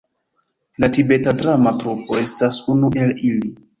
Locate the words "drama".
1.43-1.73